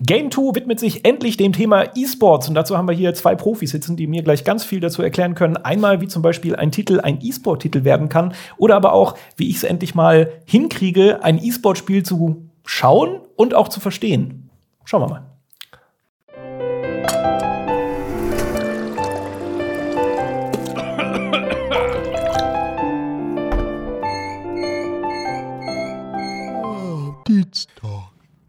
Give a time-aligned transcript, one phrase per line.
[0.00, 3.72] Game 2 widmet sich endlich dem Thema E-Sports und dazu haben wir hier zwei Profis
[3.72, 5.56] sitzen, die mir gleich ganz viel dazu erklären können.
[5.56, 9.56] Einmal, wie zum Beispiel ein Titel ein E-Sport-Titel werden kann oder aber auch, wie ich
[9.56, 14.50] es endlich mal hinkriege, ein E-Sport-Spiel zu schauen und auch zu verstehen.
[14.84, 15.37] Schauen wir mal.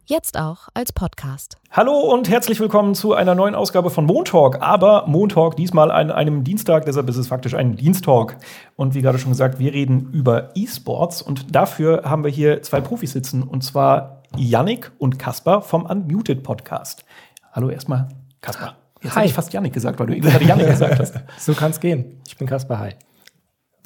[0.09, 1.57] Jetzt auch als Podcast.
[1.69, 4.59] Hallo und herzlich willkommen zu einer neuen Ausgabe von Montalk.
[4.59, 8.37] Aber Montalk diesmal an einem Dienstag, deshalb ist es faktisch ein Diensttalk.
[8.75, 12.81] Und wie gerade schon gesagt, wir reden über E-Sports und dafür haben wir hier zwei
[12.81, 17.05] Profis sitzen und zwar Yannick und Kaspar vom Unmuted Podcast.
[17.51, 18.09] Hallo erstmal,
[18.41, 18.77] Kaspar.
[19.03, 21.19] Jetzt habe ich fast Yannick gesagt, weil du eben gerade Yannick gesagt hast.
[21.37, 22.19] So kann es gehen.
[22.27, 22.95] Ich bin Kaspar, hi.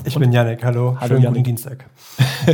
[0.05, 0.97] Ich und bin Janik, hallo.
[0.99, 1.43] Hallo Schönen Janik.
[1.45, 1.85] Dienstag.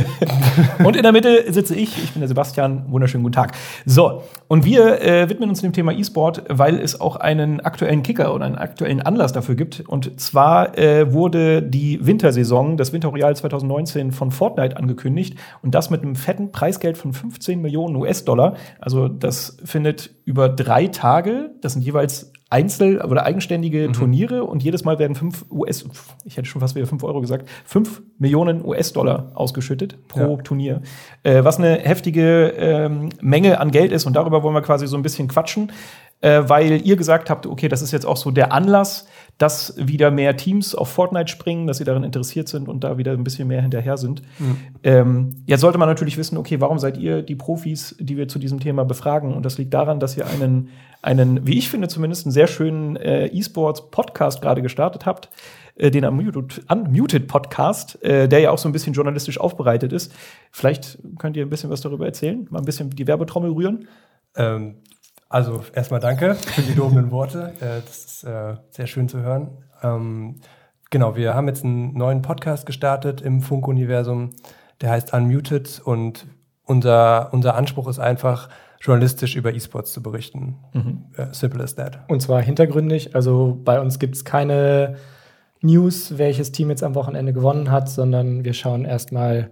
[0.84, 2.84] und in der Mitte sitze ich, ich bin der Sebastian.
[2.92, 3.56] Wunderschönen guten Tag.
[3.84, 8.34] So, und wir äh, widmen uns dem Thema E-Sport, weil es auch einen aktuellen Kicker
[8.34, 9.80] oder einen aktuellen Anlass dafür gibt.
[9.80, 16.02] Und zwar äh, wurde die Wintersaison, das Winterroyal 2019 von Fortnite angekündigt und das mit
[16.02, 18.54] einem fetten Preisgeld von 15 Millionen US-Dollar.
[18.78, 23.92] Also das findet über drei Tage, das sind jeweils Einzel- oder eigenständige mhm.
[23.92, 25.84] Turniere und jedes Mal werden fünf US,
[26.24, 30.42] ich hätte schon fast wieder fünf Euro gesagt, fünf Millionen US-Dollar ausgeschüttet pro ja.
[30.42, 30.82] Turnier.
[31.22, 34.96] Äh, was eine heftige ähm, Menge an Geld ist und darüber wollen wir quasi so
[34.96, 35.70] ein bisschen quatschen,
[36.22, 39.06] äh, weil ihr gesagt habt, okay, das ist jetzt auch so der Anlass,
[39.40, 43.12] dass wieder mehr Teams auf Fortnite springen, dass sie daran interessiert sind und da wieder
[43.12, 44.20] ein bisschen mehr hinterher sind.
[44.38, 44.56] Mhm.
[44.82, 48.38] Ähm, jetzt sollte man natürlich wissen, okay, warum seid ihr die Profis, die wir zu
[48.38, 49.32] diesem Thema befragen?
[49.32, 50.68] Und das liegt daran, dass ihr einen,
[51.00, 55.30] einen wie ich finde zumindest, einen sehr schönen äh, E-Sports-Podcast gerade gestartet habt,
[55.76, 60.12] äh, den Unmuted, Unmuted Podcast, äh, der ja auch so ein bisschen journalistisch aufbereitet ist.
[60.50, 63.88] Vielleicht könnt ihr ein bisschen was darüber erzählen, mal ein bisschen die Werbetrommel rühren.
[64.36, 64.74] Ähm,
[65.30, 67.54] also erstmal danke für die lobenden Worte.
[67.60, 69.56] Äh, das ist äh, sehr schön zu hören.
[69.82, 70.40] Ähm,
[70.90, 74.30] genau, wir haben jetzt einen neuen Podcast gestartet im Funk-Universum.
[74.80, 76.26] Der heißt Unmuted und
[76.64, 78.48] unser, unser Anspruch ist einfach,
[78.80, 80.56] journalistisch über E-Sports zu berichten.
[80.72, 81.04] Mhm.
[81.16, 82.00] Uh, simple as that.
[82.08, 83.14] Und zwar hintergründig.
[83.14, 84.96] Also bei uns gibt es keine
[85.60, 89.50] News, welches Team jetzt am Wochenende gewonnen hat, sondern wir schauen erstmal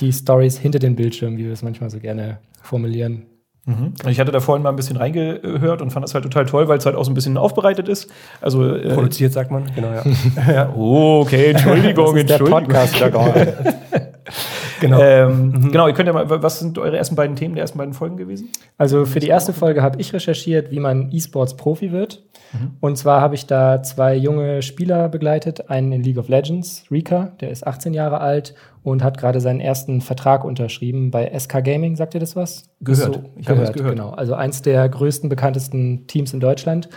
[0.00, 3.26] die Stories hinter den Bildschirmen, wie wir es manchmal so gerne formulieren.
[3.66, 3.94] Mhm.
[4.08, 6.78] Ich hatte da vorhin mal ein bisschen reingehört und fand das halt total toll, weil
[6.78, 8.10] es halt auch so ein bisschen aufbereitet ist.
[8.40, 10.02] Also äh, produziert sagt man, genau ja.
[10.52, 10.72] ja.
[10.74, 12.66] Oh, okay, Entschuldigung, das ist Entschuldigung.
[12.68, 13.74] Der Podcast
[14.80, 15.00] genau.
[15.00, 15.72] Ähm, mhm.
[15.72, 18.16] Genau, ihr könnt ja mal, was sind eure ersten beiden Themen der ersten beiden Folgen
[18.16, 18.50] gewesen?
[18.78, 22.22] Also für die erste Folge habe ich recherchiert, wie man E-Sports-Profi wird.
[22.52, 22.76] Mhm.
[22.80, 27.32] Und zwar habe ich da zwei junge Spieler begleitet, einen in League of Legends, Rika,
[27.40, 31.96] der ist 18 Jahre alt und hat gerade seinen ersten Vertrag unterschrieben bei SK Gaming.
[31.96, 32.70] Sagt ihr das was?
[32.80, 33.14] Gehört.
[33.14, 34.10] So, ich gehört, gehört, genau.
[34.10, 36.88] Also eins der größten, bekanntesten Teams in Deutschland.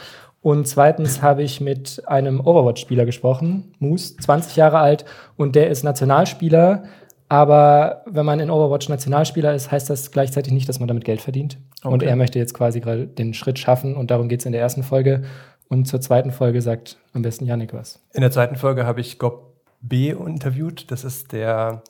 [0.42, 5.06] Und zweitens habe ich mit einem Overwatch-Spieler gesprochen, Moose, 20 Jahre alt,
[5.38, 6.84] und der ist Nationalspieler.
[7.30, 11.22] Aber wenn man in Overwatch Nationalspieler ist, heißt das gleichzeitig nicht, dass man damit Geld
[11.22, 11.58] verdient.
[11.82, 11.94] Okay.
[11.94, 14.62] Und er möchte jetzt quasi gerade den Schritt schaffen und darum geht es in der
[14.62, 15.24] ersten Folge.
[15.70, 18.00] Und zur zweiten Folge sagt am besten Yannick was.
[18.14, 20.90] In der zweiten Folge habe ich Gob B interviewt.
[20.92, 21.84] Das ist der,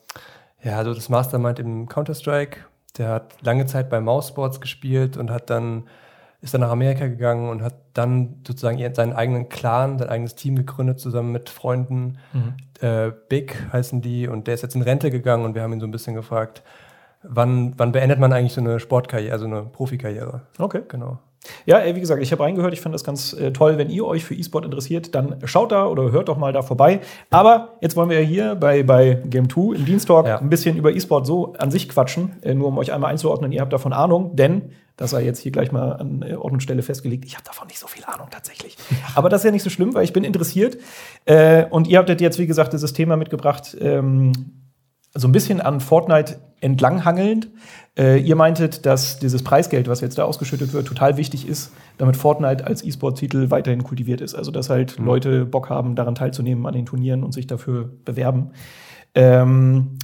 [0.63, 2.61] ja, so das Mastermind im Counter-Strike.
[2.97, 5.83] Der hat lange Zeit bei Mousesports gespielt und hat dann,
[6.41, 10.55] ist dann nach Amerika gegangen und hat dann sozusagen seinen eigenen Clan, sein eigenes Team
[10.55, 12.19] gegründet, zusammen mit Freunden.
[12.33, 12.53] Mhm.
[12.79, 15.79] Äh, Big heißen die und der ist jetzt in Rente gegangen und wir haben ihn
[15.79, 16.63] so ein bisschen gefragt,
[17.23, 20.41] wann, wann beendet man eigentlich so eine Sportkarriere, also eine Profikarriere?
[20.59, 20.81] Okay.
[20.87, 21.19] Genau.
[21.65, 23.77] Ja, wie gesagt, ich habe reingehört, ich fand das ganz äh, toll.
[23.77, 26.99] Wenn ihr euch für E-Sport interessiert, dann schaut da oder hört doch mal da vorbei.
[27.29, 30.39] Aber jetzt wollen wir ja hier bei, bei Game 2 im Diensttalk ja.
[30.39, 33.51] ein bisschen über E-Sport so an sich quatschen, äh, nur um euch einmal einzuordnen.
[33.51, 36.63] Ihr habt davon Ahnung, denn das sei jetzt hier gleich mal an äh, Ort und
[36.63, 37.23] Stelle festgelegt.
[37.25, 38.77] Ich habe davon nicht so viel Ahnung tatsächlich.
[39.15, 40.77] Aber das ist ja nicht so schlimm, weil ich bin interessiert.
[41.25, 44.33] Äh, und ihr habt jetzt, wie gesagt, dieses Thema mitgebracht, ähm,
[45.17, 47.49] so ein bisschen an Fortnite entlanghangelnd.
[47.97, 52.15] Äh, ihr meintet, dass dieses Preisgeld, was jetzt da ausgeschüttet wird, total wichtig ist, damit
[52.15, 54.35] Fortnite als E-Sport-Titel weiterhin kultiviert ist.
[54.35, 55.05] Also, dass halt mhm.
[55.05, 58.51] Leute Bock haben, daran teilzunehmen an den Turnieren und sich dafür bewerben.
[59.15, 59.97] Ähm,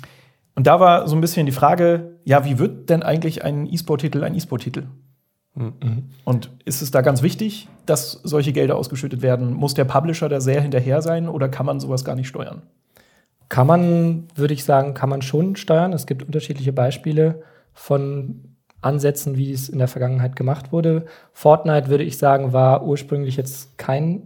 [0.55, 4.23] und da war so ein bisschen die Frage, ja, wie wird denn eigentlich ein E-Sport-Titel
[4.23, 4.83] ein E-Sport-Titel?
[5.55, 6.09] Mhm.
[6.23, 9.53] Und ist es da ganz wichtig, dass solche Gelder ausgeschüttet werden?
[9.53, 12.63] Muss der Publisher da sehr hinterher sein oder kann man sowas gar nicht steuern?
[13.53, 15.93] Kann man, würde ich sagen, kann man schon steuern.
[15.93, 21.05] Es gibt unterschiedliche Beispiele von Ansätzen, wie es in der Vergangenheit gemacht wurde.
[21.33, 24.23] Fortnite, würde ich sagen, war ursprünglich jetzt kein,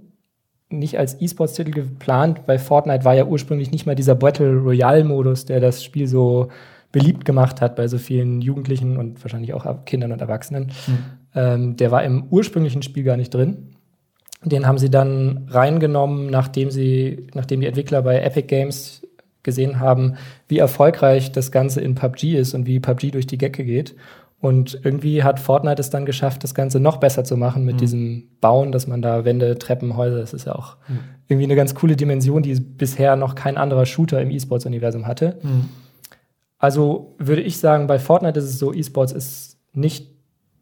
[0.70, 2.46] nicht als E-Sports-Titel geplant.
[2.46, 6.48] Bei Fortnite war ja ursprünglich nicht mal dieser Battle Royale-Modus, der das Spiel so
[6.94, 10.68] beliebt gemacht hat bei so vielen Jugendlichen und wahrscheinlich auch Kindern und Erwachsenen.
[10.88, 10.98] Mhm.
[11.36, 13.76] Ähm, der war im ursprünglichen Spiel gar nicht drin.
[14.42, 19.02] Den haben sie dann reingenommen, nachdem sie, nachdem die Entwickler bei Epic Games
[19.44, 20.16] gesehen haben,
[20.48, 23.96] wie erfolgreich das Ganze in PUBG ist und wie PUBG durch die Decke geht.
[24.40, 27.80] Und irgendwie hat Fortnite es dann geschafft, das Ganze noch besser zu machen mit mhm.
[27.80, 31.00] diesem Bauen, dass man da Wände, Treppen, Häuser, das ist ja auch mhm.
[31.28, 35.40] irgendwie eine ganz coole Dimension, die bisher noch kein anderer Shooter im E-Sports-Universum hatte.
[35.42, 35.70] Mhm.
[36.60, 40.12] Also würde ich sagen, bei Fortnite ist es so, E-Sports ist nicht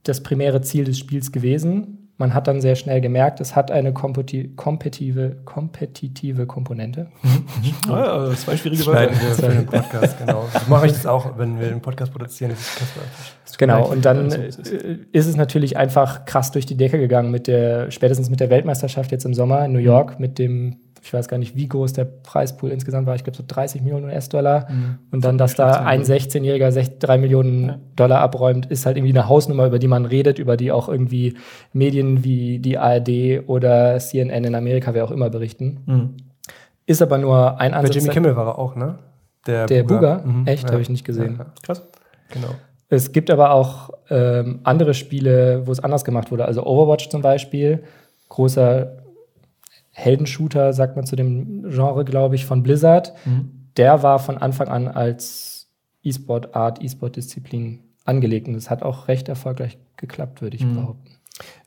[0.04, 2.05] das primäre Ziel des Spiels gewesen.
[2.18, 7.08] Man hat dann sehr schnell gemerkt, es hat eine kompetitive, kompetitive Komponente.
[7.56, 7.92] Mhm.
[7.92, 9.12] ah, zwei schwierige Wörter.
[9.12, 10.46] wir für den Podcast, genau.
[10.52, 12.54] So mache ich das auch, wenn wir den Podcast produzieren.
[13.58, 18.30] Genau, und dann ist es natürlich einfach krass durch die Decke gegangen mit der, spätestens
[18.30, 21.56] mit der Weltmeisterschaft jetzt im Sommer in New York, mit dem ich weiß gar nicht,
[21.56, 24.68] wie groß der Preispool insgesamt war, ich glaube so 30 Millionen US-Dollar.
[24.72, 24.98] Mhm.
[25.12, 27.80] Und dann, dass da ein 16-Jähriger 3 Millionen ja.
[27.96, 31.38] Dollar abräumt, ist halt irgendwie eine Hausnummer, über die man redet, über die auch irgendwie
[31.74, 35.84] Medien wie die ARD oder CNN in Amerika, wer auch immer berichten.
[35.86, 36.18] Mhm.
[36.88, 37.94] Ist aber nur ein Ansatz.
[37.94, 38.98] Bei Jimmy Kimmel war er auch, ne?
[39.46, 40.24] Der, der Buga?
[40.25, 40.48] Mhm.
[40.48, 40.63] Echt?
[40.63, 40.72] Ja.
[40.72, 41.36] Habe ich nicht gesehen.
[41.38, 41.46] Ja.
[41.62, 41.84] Krass.
[42.31, 42.50] Genau.
[42.90, 46.46] Es gibt aber auch ähm, andere Spiele, wo es anders gemacht wurde.
[46.46, 47.84] Also Overwatch zum Beispiel,
[48.30, 49.05] großer
[49.96, 53.14] Heldenshooter, sagt man zu dem Genre, glaube ich, von Blizzard.
[53.26, 53.70] Mhm.
[53.78, 55.70] Der war von Anfang an als
[56.04, 58.50] E-Sport-Art, E-Sport-Disziplin angelegt.
[58.50, 60.76] Und das hat auch recht erfolgreich geklappt, würde ich mhm.
[60.76, 61.12] behaupten.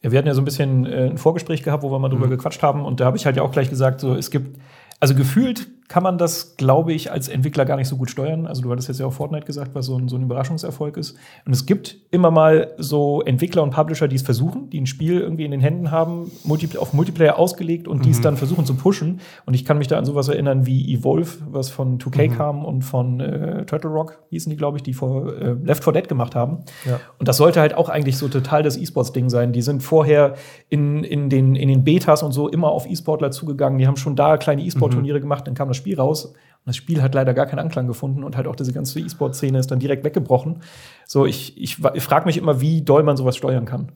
[0.03, 2.27] Ja, wir hatten ja so ein bisschen äh, ein Vorgespräch gehabt, wo wir mal drüber
[2.27, 2.33] mhm.
[2.33, 2.85] gequatscht haben.
[2.85, 4.61] Und da habe ich halt ja auch gleich gesagt, so es gibt,
[5.01, 8.47] also gefühlt kann man das, glaube ich, als Entwickler gar nicht so gut steuern.
[8.47, 11.17] Also du hattest jetzt ja auch Fortnite gesagt, was so ein, so ein Überraschungserfolg ist.
[11.47, 15.19] Und es gibt immer mal so Entwickler und Publisher, die es versuchen, die ein Spiel
[15.19, 16.31] irgendwie in den Händen haben,
[16.79, 18.03] auf Multiplayer ausgelegt und mhm.
[18.03, 18.23] die es mhm.
[18.23, 19.21] dann versuchen zu pushen.
[19.47, 22.37] Und ich kann mich da an sowas erinnern wie Evolve, was von 2K mhm.
[22.37, 25.95] kam und von äh, Turtle Rock hießen die, glaube ich, die vor äh, Left 4
[25.95, 26.65] Dead gemacht haben.
[26.85, 27.01] Ja.
[27.19, 29.53] Und das sollte halt auch eigentlich so total das E-Sports-Ding sein.
[29.55, 30.35] Die sind vorher
[30.69, 33.79] in, in, den, in den Betas und so immer auf E-Sportler zugegangen.
[33.79, 35.23] Die haben schon da kleine E-Sport-Turniere mhm.
[35.23, 36.27] gemacht, dann kam das Spiel raus.
[36.27, 36.35] Und
[36.67, 39.71] das Spiel hat leider gar keinen Anklang gefunden und halt auch diese ganze E-Sport-Szene ist
[39.71, 40.63] dann direkt weggebrochen.
[41.07, 43.91] So, ich, ich, ich frage mich immer, wie doll man sowas steuern kann.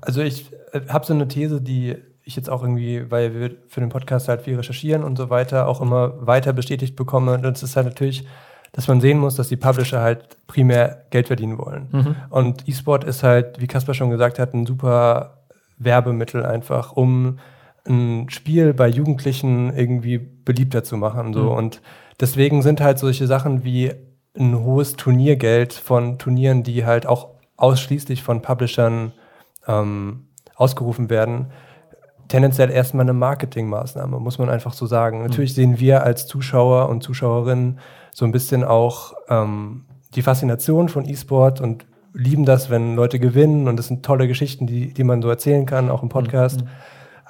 [0.00, 3.80] Also ich äh, habe so eine These, die ich jetzt auch irgendwie, weil wir für
[3.80, 7.34] den Podcast halt viel recherchieren und so weiter, auch immer weiter bestätigt bekomme.
[7.34, 8.26] Und das ist halt natürlich,
[8.72, 11.88] dass man sehen muss, dass die Publisher halt primär Geld verdienen wollen.
[11.90, 12.16] Mhm.
[12.30, 15.38] Und E-Sport ist halt, wie Kasper schon gesagt hat, ein super
[15.78, 17.38] Werbemittel einfach, um
[17.88, 21.32] ein Spiel bei Jugendlichen irgendwie beliebter zu machen.
[21.32, 21.42] So.
[21.42, 21.48] Mhm.
[21.48, 21.82] Und
[22.20, 23.92] deswegen sind halt solche Sachen wie
[24.38, 29.12] ein hohes Turniergeld von Turnieren, die halt auch ausschließlich von Publishern
[29.66, 31.46] ähm, ausgerufen werden,
[32.28, 35.18] tendenziell erstmal eine Marketingmaßnahme, muss man einfach so sagen.
[35.18, 35.26] Mhm.
[35.26, 37.80] Natürlich sehen wir als Zuschauer und Zuschauerinnen
[38.12, 39.84] so ein bisschen auch ähm,
[40.14, 44.66] die Faszination von E-Sport und lieben das, wenn Leute gewinnen und das sind tolle Geschichten,
[44.66, 46.62] die, die man so erzählen kann, auch im Podcast.
[46.62, 46.68] Mhm.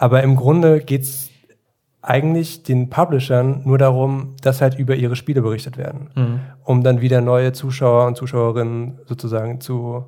[0.01, 1.29] Aber im Grunde geht's
[2.01, 6.41] eigentlich den Publishern nur darum, dass halt über ihre Spiele berichtet werden, mhm.
[6.65, 10.07] um dann wieder neue Zuschauer und Zuschauerinnen sozusagen zu,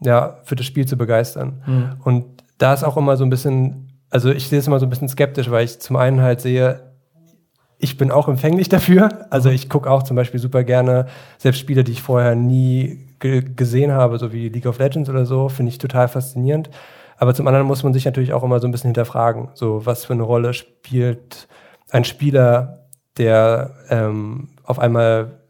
[0.00, 1.62] ja, für das Spiel zu begeistern.
[1.66, 1.90] Mhm.
[2.04, 2.26] Und
[2.58, 5.08] da ist auch immer so ein bisschen, also ich sehe es immer so ein bisschen
[5.08, 6.92] skeptisch, weil ich zum einen halt sehe,
[7.78, 9.08] ich bin auch empfänglich dafür.
[9.30, 9.54] Also mhm.
[9.54, 11.06] ich gucke auch zum Beispiel super gerne
[11.38, 15.48] selbst Spiele, die ich vorher nie gesehen habe, so wie League of Legends oder so,
[15.48, 16.68] finde ich total faszinierend.
[17.20, 20.06] Aber zum anderen muss man sich natürlich auch immer so ein bisschen hinterfragen, so was
[20.06, 21.48] für eine Rolle spielt
[21.90, 22.86] ein Spieler,
[23.18, 25.40] der ähm, auf einmal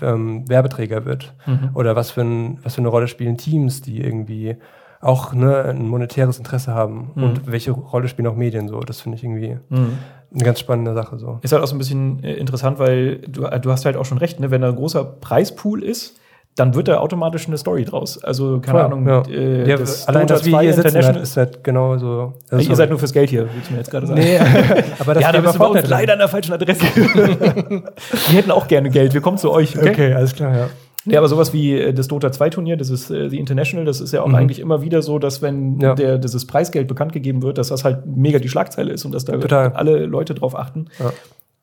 [0.00, 1.34] ähm, Werbeträger wird?
[1.44, 1.70] Mhm.
[1.74, 4.58] Oder was für, ein, was für eine Rolle spielen Teams, die irgendwie
[5.00, 7.10] auch ne, ein monetäres Interesse haben?
[7.16, 7.22] Mhm.
[7.24, 8.78] Und welche Rolle spielen auch Medien so?
[8.78, 9.98] Das finde ich irgendwie mhm.
[10.32, 11.40] eine ganz spannende Sache so.
[11.42, 14.18] Ist halt auch so ein bisschen äh, interessant, weil du, du hast halt auch schon
[14.18, 14.52] recht, ne?
[14.52, 16.20] wenn da ein großer Preispool ist,
[16.58, 18.22] dann wird da automatisch eine Story draus.
[18.22, 19.22] Also, keine Voll, Ahnung, ja.
[19.28, 22.34] Äh, ja, das allein das, wie ihr sitzen ist halt genau so.
[22.50, 24.20] Also ihr seid nur fürs Geld hier, willst du mir jetzt gerade sagen.
[24.20, 24.38] Nee,
[24.98, 26.82] aber das ja, da bist du bei uns leider an der falschen Adresse.
[26.94, 27.82] wir
[28.30, 29.78] hätten auch gerne Geld, wir kommen zu euch.
[29.78, 30.68] Okay, okay alles klar, ja.
[31.04, 34.00] Ja, aber sowas wie äh, das Dota 2 Turnier, das ist äh, die International, das
[34.00, 34.34] ist ja auch mhm.
[34.34, 35.94] eigentlich immer wieder so, dass wenn ja.
[35.94, 39.24] der, dieses Preisgeld bekannt gegeben wird, dass das halt mega die Schlagzeile ist und dass
[39.24, 39.72] da Total.
[39.72, 40.86] alle Leute drauf achten.
[40.98, 41.12] Ja.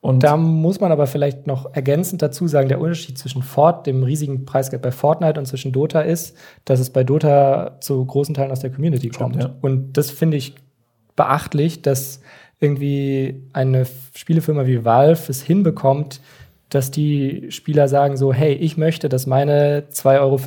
[0.06, 4.04] Und da muss man aber vielleicht noch ergänzend dazu sagen, der Unterschied zwischen Fort, dem
[4.04, 8.52] riesigen Preisgeld bei Fortnite und zwischen Dota ist, dass es bei Dota zu großen Teilen
[8.52, 9.42] aus der Community Stimmt, kommt.
[9.42, 9.50] Ja.
[9.62, 10.54] Und das finde ich
[11.16, 12.20] beachtlich, dass
[12.60, 13.84] irgendwie eine
[14.14, 16.20] Spielefirma wie Valve es hinbekommt,
[16.68, 20.38] dass die Spieler sagen so, hey, ich möchte, dass meine 2,50 Euro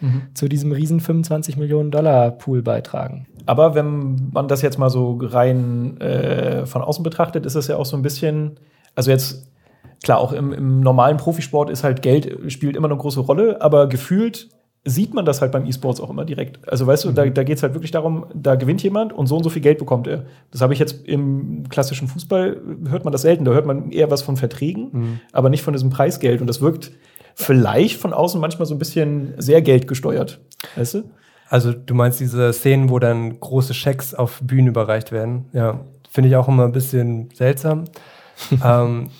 [0.00, 0.22] mhm.
[0.32, 3.26] zu diesem riesen 25 Millionen Dollar Pool beitragen.
[3.44, 7.76] Aber wenn man das jetzt mal so rein äh, von außen betrachtet, ist es ja
[7.76, 8.58] auch so ein bisschen
[8.96, 9.46] also jetzt
[10.02, 13.88] klar, auch im, im normalen Profisport ist halt Geld spielt immer eine große Rolle, aber
[13.88, 14.48] gefühlt
[14.88, 16.60] sieht man das halt beim E-Sports auch immer direkt.
[16.68, 19.36] Also weißt du, da, da geht es halt wirklich darum, da gewinnt jemand und so
[19.36, 20.26] und so viel Geld bekommt er.
[20.52, 23.44] Das habe ich jetzt im klassischen Fußball, hört man das selten.
[23.44, 25.20] Da hört man eher was von Verträgen, Mhm.
[25.32, 26.40] aber nicht von diesem Preisgeld.
[26.40, 26.92] Und das wirkt
[27.34, 30.38] vielleicht von außen manchmal so ein bisschen sehr geldgesteuert.
[30.76, 31.02] Weißt du?
[31.48, 35.46] Also du meinst diese Szenen, wo dann große Schecks auf Bühnen überreicht werden?
[35.52, 37.84] Ja, finde ich auch immer ein bisschen seltsam.
[38.64, 39.10] ähm,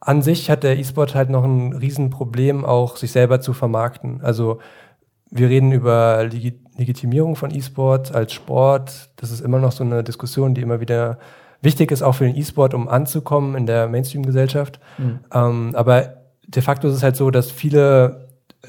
[0.00, 4.20] an sich hat der E-Sport halt noch ein Riesenproblem, auch sich selber zu vermarkten.
[4.22, 4.58] Also
[5.30, 9.10] wir reden über Legi Legitimierung von E-Sport als Sport.
[9.16, 11.18] Das ist immer noch so eine Diskussion, die immer wieder
[11.60, 14.80] wichtig ist, auch für den E-Sport, um anzukommen in der Mainstream-Gesellschaft.
[15.32, 16.14] Ähm, aber
[16.46, 18.28] de facto ist es halt so, dass viele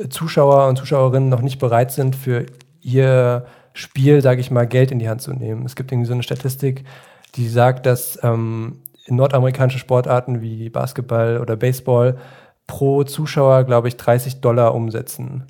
[0.09, 2.45] Zuschauer und Zuschauerinnen noch nicht bereit sind, für
[2.81, 5.65] ihr Spiel, sage ich mal, Geld in die Hand zu nehmen.
[5.65, 6.83] Es gibt irgendwie so eine Statistik,
[7.35, 12.17] die sagt, dass ähm, in nordamerikanischen Sportarten wie Basketball oder Baseball
[12.67, 15.45] pro Zuschauer, glaube ich, 30 Dollar umsetzen.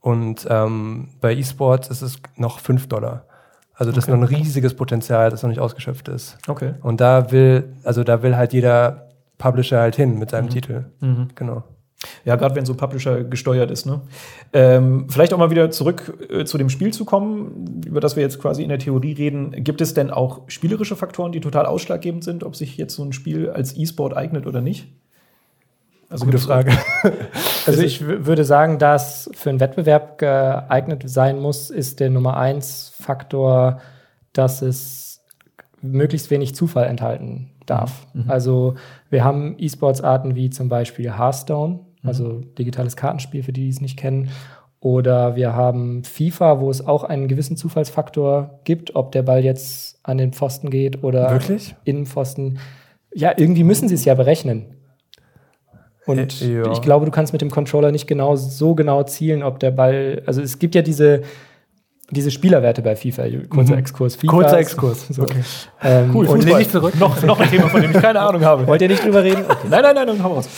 [0.00, 3.24] Und ähm, bei E-Sports ist es noch 5 Dollar.
[3.74, 6.36] Also das ist noch ein riesiges Potenzial, das noch nicht ausgeschöpft ist.
[6.48, 6.74] Okay.
[6.82, 9.08] Und da will, also da will halt jeder
[9.38, 10.86] Publisher halt hin mit seinem Titel.
[11.34, 11.62] Genau.
[12.24, 13.84] Ja, gerade wenn so Publisher gesteuert ist.
[13.84, 14.00] Ne?
[14.52, 18.22] Ähm, vielleicht auch mal wieder zurück äh, zu dem Spiel zu kommen, über das wir
[18.22, 19.64] jetzt quasi in der Theorie reden.
[19.64, 23.12] Gibt es denn auch spielerische Faktoren, die total ausschlaggebend sind, ob sich jetzt so ein
[23.12, 24.86] Spiel als E-Sport eignet oder nicht?
[26.08, 26.72] Also Gute Frage.
[27.66, 32.94] Also ich würde sagen, dass für einen Wettbewerb geeignet sein muss, ist der Nummer eins
[32.98, 33.82] Faktor,
[34.32, 35.22] dass es
[35.82, 38.06] möglichst wenig Zufall enthalten darf.
[38.26, 38.76] Also
[39.10, 43.98] wir haben E-Sports-Arten wie zum Beispiel Hearthstone, also digitales Kartenspiel für die, die es nicht
[43.98, 44.30] kennen.
[44.80, 49.98] Oder wir haben FIFA, wo es auch einen gewissen Zufallsfaktor gibt, ob der Ball jetzt
[50.04, 51.74] an den Pfosten geht oder Wirklich?
[51.84, 52.58] in den Pfosten.
[53.12, 54.66] Ja, irgendwie müssen sie es ja berechnen.
[56.06, 56.72] Und Äh, ja.
[56.72, 60.22] ich glaube, du kannst mit dem Controller nicht genau so genau zielen, ob der Ball.
[60.26, 61.22] Also es gibt ja diese,
[62.10, 63.24] diese Spielerwerte bei FIFA.
[63.50, 63.78] Kurzer Mhm.
[63.80, 64.14] Exkurs.
[64.16, 65.06] FIFA Kurzer Exkurs.
[65.10, 65.22] So.
[65.22, 65.40] Okay.
[65.82, 66.94] Ähm, Cool, und lehn dich zurück.
[67.00, 68.66] Noch, noch ein Thema, von dem ich keine Ahnung habe.
[68.66, 69.44] wollt ihr nicht drüber reden?
[69.48, 69.66] Okay.
[69.68, 70.48] Nein, nein, nein, dann hau raus.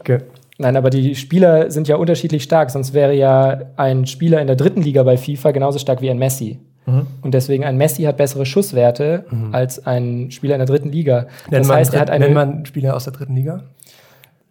[0.00, 0.18] okay.
[0.60, 2.70] Nein, aber die Spieler sind ja unterschiedlich stark.
[2.70, 6.18] Sonst wäre ja ein Spieler in der dritten Liga bei FIFA genauso stark wie ein
[6.18, 6.60] Messi.
[6.86, 7.06] Mhm.
[7.22, 11.26] Und deswegen ein Messi hat bessere Schusswerte als ein Spieler in der dritten Liga.
[11.50, 12.26] Nennt Das man, heißt, er hat eine.
[12.26, 13.64] nennt man Spieler aus der dritten Liga?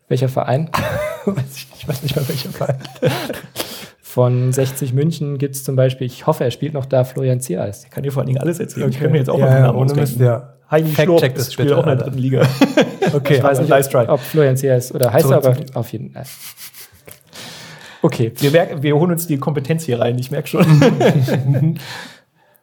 [0.10, 0.70] welcher Verein?
[1.26, 2.78] weiß ich, nicht, ich weiß nicht mal welcher Fall.
[4.02, 7.86] Von 60 München gibt es zum Beispiel, ich hoffe, er spielt noch da, Florian Ziereis.
[7.86, 8.90] Ich kann dir vor allen Dingen alles erzählen.
[8.90, 10.10] Ich kann mir jetzt auch ja, mal einen ja, Namen ohne ausdenken.
[10.10, 10.54] Mist, ja.
[10.72, 12.42] Heini Fact Schlurp check das spielt bitte, auch in der dritten Liga.
[13.14, 15.92] Okay, Ich weiß nicht, nice ob, ob Florian Ziereis oder heißt er Zurück aber auf
[15.92, 16.24] jeden Fall.
[18.02, 20.66] Okay, Wir, merken, wir holen uns die Kompetenz hier rein, ich merke schon.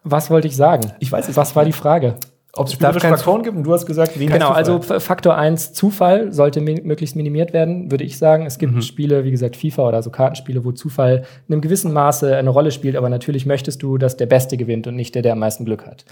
[0.03, 0.93] was wollte ich sagen?
[0.99, 2.17] Ich weiß es Was war die Frage?
[2.57, 6.33] Ob es kein Faktoren gibt und du hast gesagt, wenig Genau, also Faktor 1 Zufall
[6.33, 8.47] sollte mi möglichst minimiert werden, würde ich sagen.
[8.47, 12.35] Es gibt Spiele, wie gesagt, FIFA oder so Kartenspiele, wo Zufall in einem gewissen Maße
[12.35, 15.33] eine Rolle spielt, aber natürlich möchtest du, dass der Beste gewinnt und nicht der, der
[15.33, 16.07] am meisten Glück hat.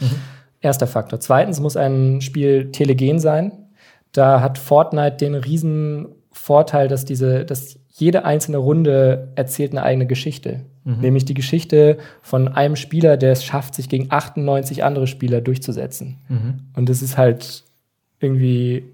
[0.60, 1.20] Erster Faktor.
[1.20, 3.52] Zweitens muss ein Spiel telegen sein.
[4.14, 10.06] Da hat Fortnite den riesen Vorteil, dass diese, dass jede einzelne Runde erzählt eine eigene
[10.06, 10.60] Geschichte.
[10.86, 16.18] Nämlich die Geschichte von einem Spieler, der es schafft, sich gegen 98 andere Spieler durchzusetzen.
[16.76, 17.64] Und das ist halt
[18.20, 18.84] irgendwie,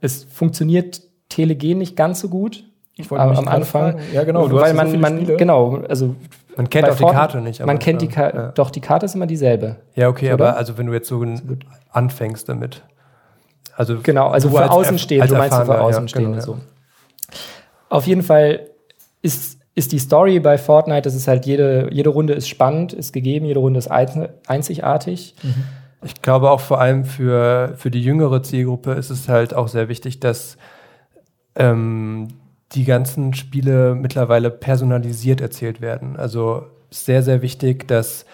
[0.00, 2.64] es funktioniert telegen nicht ganz so gut.
[2.96, 3.64] Ich wollte am, Anfang.
[3.64, 4.00] fragen.
[4.14, 5.36] Ja, genau, du hast weil ja so man, man Spiele.
[5.36, 6.14] genau, also
[6.56, 7.60] Man kennt auch die Fortnite- Karte nicht.
[7.60, 8.52] aber- man kennt die Karte, Ja.
[8.52, 9.76] doch die Karte ist immer dieselbe.
[9.96, 10.48] Ja, okay, Oder?
[10.50, 11.22] aber also wenn du jetzt so
[11.90, 12.82] anfängst damit.
[13.76, 16.42] Also Genau, also für als- Außenstehende, als du meinst du für Erfahrener, ja, Außenstehende genau,
[16.44, 16.58] so.
[17.88, 18.68] Auf jeden Fall
[19.22, 23.12] ist, ist die Story bei Fortnite, das ist halt jede, jede Runde ist spannend, ist
[23.12, 25.34] gegeben, jede Runde ist ein- einzigartig.
[26.02, 29.88] Ich glaube auch vor allem für, für die jüngere Zielgruppe ist es halt auch sehr
[29.88, 30.56] wichtig, dass
[31.56, 32.28] ähm,
[32.72, 36.16] die ganzen Spiele mittlerweile personalisiert erzählt werden.
[36.16, 38.24] Also sehr, sehr wichtig, dass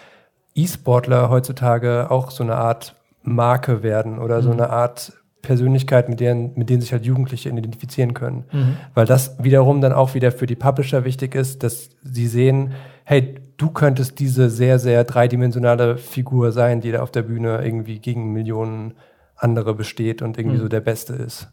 [0.55, 6.51] E-Sportler heutzutage auch so eine Art Marke werden oder so eine Art Persönlichkeit, mit denen,
[6.55, 8.45] mit denen sich halt Jugendliche identifizieren können.
[8.93, 12.71] Weil das wiederum dann auch wieder für die Publisher wichtig ist, dass sie sehen,
[13.03, 17.99] hey, du könntest diese sehr, sehr dreidimensionale Figur sein, die da auf der Bühne irgendwie
[17.99, 18.93] gegen Millionen
[19.35, 21.47] andere besteht und irgendwie so der Beste ist.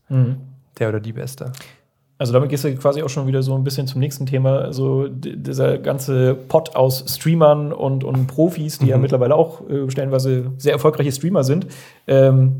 [0.78, 1.52] Der oder die Beste.
[2.20, 4.58] Also damit gehst du quasi auch schon wieder so ein bisschen zum nächsten Thema.
[4.58, 9.88] Also d- dieser ganze Pot aus Streamern und, und Profis, die ja mittlerweile auch äh,
[9.88, 11.68] stellenweise sehr erfolgreiche Streamer sind.
[12.08, 12.56] Ähm,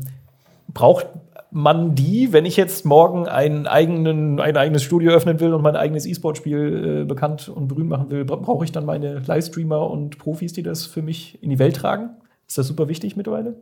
[0.73, 1.07] braucht
[1.51, 5.75] man die, wenn ich jetzt morgen einen eigenen, ein eigenes Studio öffnen will und mein
[5.75, 10.19] eigenes E-Sport-Spiel äh, bekannt und berühmt machen will, bra- brauche ich dann meine Livestreamer und
[10.19, 12.11] Profis, die das für mich in die Welt tragen?
[12.47, 13.55] Ist das super wichtig mittlerweile?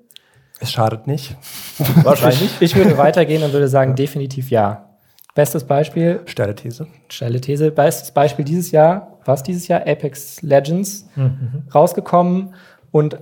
[0.59, 1.37] Es schadet nicht.
[2.03, 2.51] Wahrscheinlich.
[2.59, 4.89] Ich würde weitergehen und würde sagen, definitiv ja.
[5.35, 6.21] Bestes Beispiel.
[6.25, 6.87] Steile These.
[7.09, 7.71] Steile These.
[7.71, 9.81] Bestes Beispiel dieses Jahr, was dieses Jahr?
[9.81, 11.63] Apex Legends mhm.
[11.73, 12.55] rausgekommen
[12.91, 13.19] und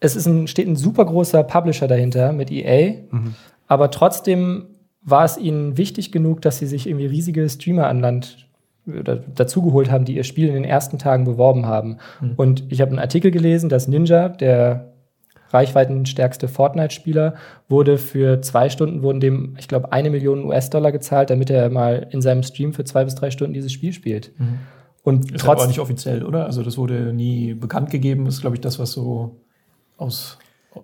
[0.00, 3.34] es ist ein, steht ein super großer Publisher dahinter mit EA, mhm.
[3.68, 4.66] aber trotzdem
[5.02, 8.48] war es ihnen wichtig genug, dass sie sich irgendwie riesige Streamer an Land
[8.86, 11.98] oder dazugeholt haben, die ihr Spiel in den ersten Tagen beworben haben.
[12.20, 12.32] Mhm.
[12.36, 14.92] Und ich habe einen Artikel gelesen, dass Ninja, der
[15.50, 17.34] reichweitenstärkste Fortnite-Spieler,
[17.68, 22.06] wurde für zwei Stunden, wurden dem, ich glaube, eine Million US-Dollar gezahlt, damit er mal
[22.10, 24.32] in seinem Stream für zwei bis drei Stunden dieses Spiel spielt.
[24.38, 24.58] Mhm.
[25.02, 26.44] Und ist trotz aber nicht offiziell, oder?
[26.44, 29.40] Also das wurde nie bekannt gegeben, ist, glaube ich, das, was so
[30.00, 30.38] aus,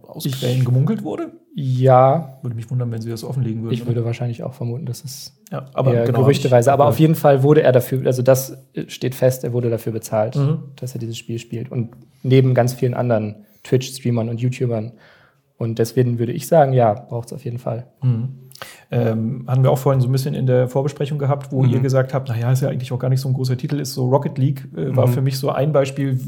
[0.07, 1.33] aus ich, Quellen gemunkelt wurde.
[1.55, 2.39] Ja.
[2.43, 3.75] Würde mich wundern, wenn sie das offenlegen würden.
[3.75, 3.89] Ich oder?
[3.91, 6.73] würde wahrscheinlich auch vermuten, dass es ja, aber genau, gerüchteweise.
[6.73, 8.59] Aber auf jeden Fall wurde er dafür, also das
[8.89, 10.65] steht fest, er wurde dafür bezahlt, mhm.
[10.77, 11.71] dass er dieses Spiel spielt.
[11.71, 11.91] Und
[12.23, 14.93] neben ganz vielen anderen Twitch-Streamern und YouTubern.
[15.59, 17.87] Und deswegen würde ich sagen, ja, braucht es auf jeden Fall.
[18.03, 18.47] Mhm.
[18.91, 21.71] Ähm, hatten wir auch vorhin so ein bisschen in der Vorbesprechung gehabt, wo mhm.
[21.71, 23.95] ihr gesagt habt, naja, ist ja eigentlich auch gar nicht so ein großer Titel, ist
[23.95, 25.13] so Rocket League, äh, war mhm.
[25.13, 26.19] für mich so ein Beispiel,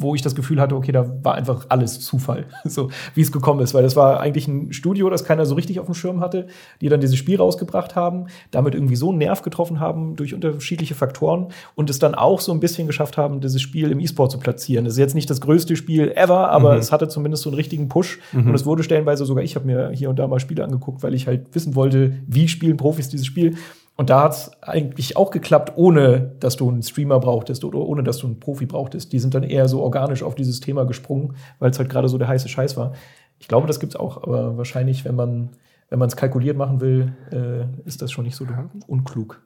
[0.00, 3.60] wo ich das Gefühl hatte, okay, da war einfach alles Zufall, so wie es gekommen
[3.60, 6.46] ist, weil das war eigentlich ein Studio, das keiner so richtig auf dem Schirm hatte,
[6.80, 10.94] die dann dieses Spiel rausgebracht haben, damit irgendwie so einen Nerv getroffen haben durch unterschiedliche
[10.94, 14.38] Faktoren und es dann auch so ein bisschen geschafft haben, dieses Spiel im E-Sport zu
[14.38, 14.84] platzieren.
[14.84, 16.80] Das ist jetzt nicht das größte Spiel ever, aber mhm.
[16.80, 18.48] es hatte zumindest so einen richtigen Push mhm.
[18.48, 21.14] und es wurde stellenweise sogar, ich habe mir hier und da mal Spiele angeguckt, weil
[21.14, 23.56] ich halt wissen wollte, wie spielen Profis dieses Spiel.
[24.00, 28.02] Und da hat es eigentlich auch geklappt, ohne dass du einen Streamer brauchtest oder ohne
[28.02, 29.12] dass du einen Profi brauchtest.
[29.12, 32.16] Die sind dann eher so organisch auf dieses Thema gesprungen, weil es halt gerade so
[32.16, 32.94] der heiße Scheiß war.
[33.40, 35.50] Ich glaube, das gibt es auch, aber wahrscheinlich, wenn man
[35.90, 38.46] wenn man es kalkuliert machen will, äh, ist das schon nicht so
[38.86, 39.42] unklug.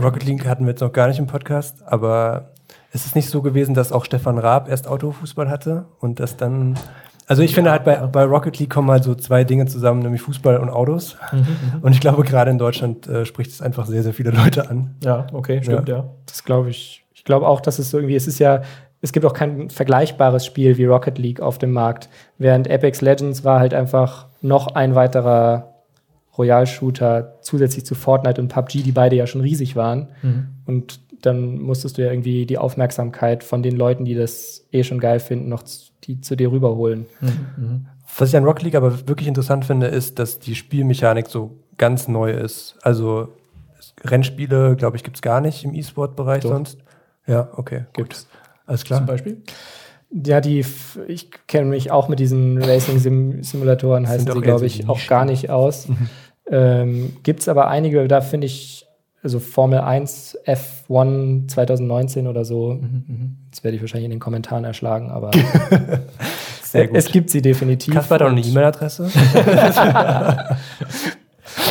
[0.00, 2.50] Rocket League hatten wir jetzt noch gar nicht im Podcast, aber
[2.92, 6.78] ist es nicht so gewesen, dass auch Stefan Raab erst Autofußball hatte und das dann
[7.26, 10.22] also ich finde halt bei, bei Rocket League kommen halt so zwei Dinge zusammen, nämlich
[10.22, 11.16] Fußball und Autos.
[11.32, 11.46] Mhm, mhm.
[11.82, 14.94] und ich glaube, gerade in Deutschland äh, spricht es einfach sehr, sehr viele Leute an.
[15.02, 15.96] Ja, okay, stimmt, ja.
[15.96, 16.04] ja.
[16.26, 17.04] Das glaube ich.
[17.14, 18.62] Ich glaube auch, dass es irgendwie, es ist ja,
[19.00, 22.08] es gibt auch kein vergleichbares Spiel wie Rocket League auf dem Markt.
[22.38, 25.74] Während Apex Legends war halt einfach noch ein weiterer
[26.38, 30.08] Royal-Shooter zusätzlich zu Fortnite und PUBG, die beide ja schon riesig waren.
[30.22, 30.46] Mhm.
[30.66, 35.00] Und dann musstest du ja irgendwie die Aufmerksamkeit von den Leuten, die das eh schon
[35.00, 35.62] geil finden, noch
[36.06, 37.06] die zu dir rüberholen.
[37.20, 37.86] Mhm.
[38.16, 42.08] Was ich an Rocket League aber wirklich interessant finde, ist, dass die Spielmechanik so ganz
[42.08, 42.76] neu ist.
[42.82, 43.28] Also
[44.04, 46.78] Rennspiele, glaube ich, gibt es gar nicht im E-Sport-Bereich sonst.
[47.26, 48.26] Ja, okay, gibt's.
[48.66, 49.00] Alles klar.
[49.00, 49.42] Zum Beispiel?
[50.10, 50.64] Ja, die,
[51.08, 55.88] ich kenne mich auch mit diesen Racing-Simulatoren, heißen sie, glaube ich, auch gar nicht aus.
[55.88, 56.08] Mhm.
[56.48, 58.85] Ähm, Gibt es aber einige, da finde ich
[59.22, 62.74] also Formel 1 F1 2019 oder so.
[62.74, 63.36] Mhm, mhm.
[63.50, 65.30] Das werde ich wahrscheinlich in den Kommentaren erschlagen, aber
[66.72, 67.94] es gibt sie definitiv.
[67.94, 69.10] Kasper hat auch eine E-Mail-Adresse.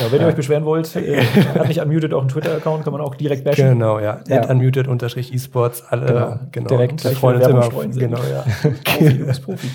[0.02, 3.02] Ja, wenn ihr euch beschweren wollt, äh, hat nicht unmuted auch einen Twitter-Account, kann man
[3.02, 3.70] auch direkt bashen.
[3.70, 4.20] Genau, ja.
[4.28, 4.50] ja.
[4.50, 6.40] unmuted unterstrich esports, alle, genau.
[6.52, 6.68] genau.
[6.68, 7.04] Direkt.
[7.04, 7.62] Wir freuen uns immer.
[7.64, 8.44] Freuen genau, ja.
[8.84, 9.70] Profi, du bist Profi.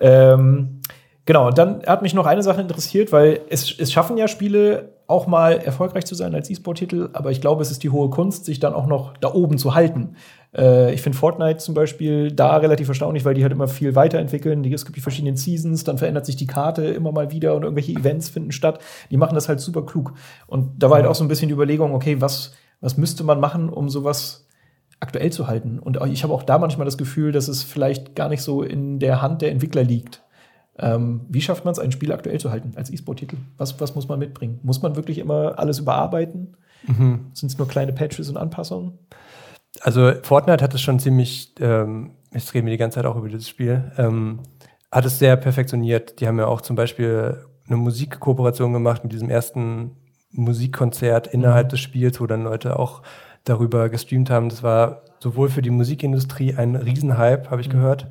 [0.00, 0.80] ähm,
[1.24, 5.26] genau, dann hat mich noch eine Sache interessiert, weil es, es schaffen ja Spiele auch
[5.26, 8.58] mal erfolgreich zu sein als E-Sport-Titel, aber ich glaube, es ist die hohe Kunst, sich
[8.58, 10.16] dann auch noch da oben zu halten.
[10.56, 14.64] Äh, ich finde Fortnite zum Beispiel da relativ erstaunlich, weil die halt immer viel weiterentwickeln.
[14.64, 17.92] Es gibt die verschiedenen Seasons, dann verändert sich die Karte immer mal wieder und irgendwelche
[17.92, 18.78] Events finden statt.
[19.10, 20.14] Die machen das halt super klug.
[20.46, 23.40] Und da war halt auch so ein bisschen die Überlegung, okay, was, was müsste man
[23.40, 24.46] machen, um sowas
[25.00, 25.78] aktuell zu halten?
[25.78, 28.98] Und ich habe auch da manchmal das Gefühl, dass es vielleicht gar nicht so in
[28.98, 30.23] der Hand der Entwickler liegt.
[30.78, 33.36] Ähm, wie schafft man es, ein Spiel aktuell zu halten als E-Sport-Titel?
[33.58, 34.58] Was, was muss man mitbringen?
[34.62, 36.56] Muss man wirklich immer alles überarbeiten?
[36.86, 37.26] Mhm.
[37.32, 38.98] Sind es nur kleine Patches und Anpassungen?
[39.80, 43.28] Also Fortnite hat es schon ziemlich, ähm, ich rede mir die ganze Zeit auch über
[43.28, 44.40] dieses Spiel, ähm,
[44.90, 46.20] hat es sehr perfektioniert.
[46.20, 49.92] Die haben ja auch zum Beispiel eine Musikkooperation gemacht mit diesem ersten
[50.30, 51.70] Musikkonzert innerhalb mhm.
[51.70, 53.02] des Spiels, wo dann Leute auch
[53.44, 54.48] darüber gestreamt haben.
[54.48, 57.72] Das war sowohl für die Musikindustrie ein Riesenhype, habe ich mhm.
[57.72, 58.08] gehört,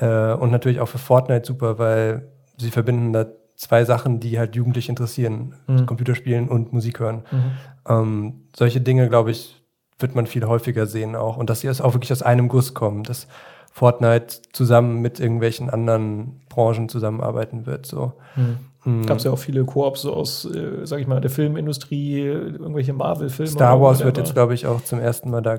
[0.00, 4.56] äh, und natürlich auch für Fortnite super, weil sie verbinden da zwei Sachen, die halt
[4.56, 5.86] Jugendliche interessieren: mhm.
[5.86, 7.22] Computerspielen und Musik hören.
[7.30, 7.50] Mhm.
[7.88, 9.62] Ähm, solche Dinge, glaube ich,
[9.98, 11.36] wird man viel häufiger sehen auch.
[11.36, 13.28] Und dass sie auch wirklich aus einem Guss kommen, dass
[13.72, 17.86] Fortnite zusammen mit irgendwelchen anderen Branchen zusammenarbeiten wird.
[17.86, 18.14] So.
[18.36, 18.58] Mhm.
[18.84, 19.06] Mhm.
[19.06, 22.94] Gab es ja auch viele Koops so aus, äh, sag ich mal, der Filmindustrie, irgendwelche
[22.94, 23.50] Marvel-Filme.
[23.50, 25.58] Star Wars wird jetzt, glaube ich, auch zum ersten Mal da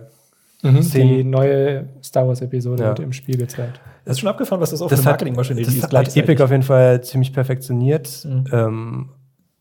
[0.64, 0.92] mhm.
[0.92, 2.94] die neue Star Wars-Episode ja.
[2.94, 3.80] im Spiel gezeigt.
[4.06, 5.84] Das ist schon abgefahren, was das auch das für Marketingmaschinerie ist.
[5.84, 8.26] Das hat Epic auf jeden Fall ziemlich perfektioniert.
[8.26, 8.46] Mhm.
[8.52, 9.10] Ähm,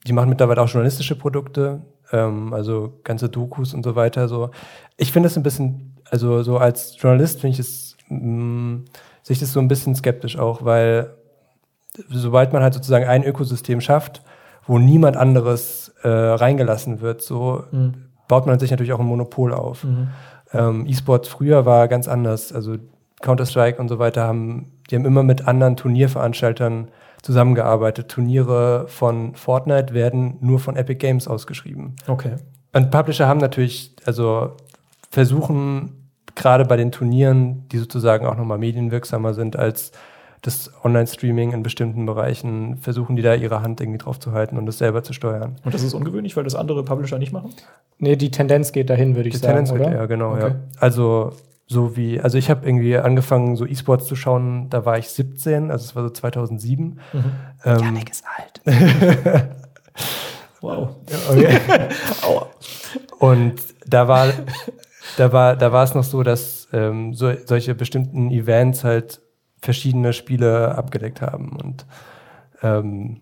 [0.07, 1.83] die machen mittlerweile auch journalistische Produkte,
[2.13, 4.29] ähm, also ganze Dokus und so weiter.
[4.29, 4.51] So.
[4.97, 8.81] Ich finde es ein bisschen, also so als Journalist finde ich es, mh,
[9.23, 11.15] sehe ich das so ein bisschen skeptisch auch, weil
[12.09, 14.23] sobald man halt sozusagen ein Ökosystem schafft,
[14.67, 18.07] wo niemand anderes äh, reingelassen wird, so mhm.
[18.29, 19.85] baut man sich natürlich auch ein Monopol auf.
[19.85, 20.09] Mhm.
[20.53, 22.53] Ähm, E-Sports früher war ganz anders.
[22.53, 22.77] Also
[23.23, 26.89] Counter-Strike und so weiter haben, die haben immer mit anderen Turnierveranstaltern
[27.23, 28.09] zusammengearbeitet.
[28.09, 31.97] Turniere von Fortnite werden nur von Epic Games ausgeschrieben.
[32.07, 32.37] Okay.
[32.73, 34.57] Und Publisher haben natürlich, also
[35.11, 39.93] versuchen gerade bei den Turnieren, die sozusagen auch nochmal medienwirksamer sind als
[40.43, 44.67] das Online-Streaming in bestimmten Bereichen, versuchen die da ihre Hand irgendwie drauf zu halten und
[44.67, 45.57] das selber zu steuern.
[45.65, 47.51] Und das ist ungewöhnlich, weil das andere Publisher nicht machen?
[47.99, 49.65] Nee, die Tendenz geht dahin, würde ich die sagen.
[49.65, 49.91] Die Tendenz oder?
[49.91, 50.49] geht, ja, genau, okay.
[50.49, 50.55] ja.
[50.79, 51.33] Also
[51.67, 55.71] so wie, also ich habe irgendwie angefangen, so E-Sports zu schauen, da war ich 17,
[55.71, 56.99] also es war so 2007.
[57.13, 57.25] Mhm.
[57.65, 58.61] Ähm, Janik ist alt.
[60.61, 60.97] wow.
[61.31, 61.59] Okay.
[63.21, 63.55] Und
[63.87, 64.33] da war,
[65.17, 69.21] da war, da war es noch so, dass ähm, so, solche bestimmten Events halt
[69.61, 71.57] verschiedene Spiele abgedeckt haben.
[71.63, 71.87] Und
[72.63, 73.21] ähm,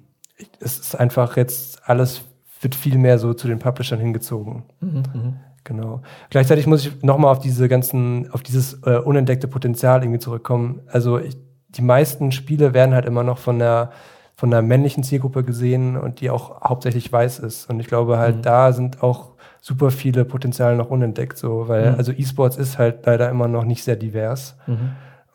[0.60, 2.22] es ist einfach jetzt alles
[2.60, 4.64] wird viel mehr so zu den Publishern hingezogen.
[4.80, 5.32] Mhm, mh.
[5.64, 6.00] Genau.
[6.30, 10.80] Gleichzeitig muss ich nochmal auf diese ganzen, auf dieses äh, unentdeckte Potenzial irgendwie zurückkommen.
[10.86, 11.36] Also ich,
[11.68, 13.90] die meisten Spiele werden halt immer noch von der
[14.38, 17.68] von der männlichen Zielgruppe gesehen und die auch hauptsächlich weiß ist.
[17.68, 18.42] Und ich glaube halt, mhm.
[18.42, 21.98] da sind auch super viele Potenziale noch unentdeckt, so, weil, mhm.
[21.98, 24.56] also E-Sports ist halt leider immer noch nicht sehr divers.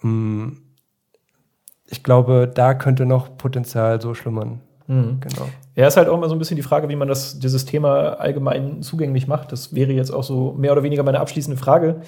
[0.02, 0.62] Mhm.
[1.94, 4.62] Ich glaube, da könnte noch Potenzial so schlummern.
[4.88, 5.20] Mhm.
[5.22, 5.48] Genau.
[5.76, 8.20] Ja, ist halt auch immer so ein bisschen die Frage, wie man das, dieses Thema
[8.20, 9.52] allgemein zugänglich macht.
[9.52, 12.02] Das wäre jetzt auch so mehr oder weniger meine abschließende Frage.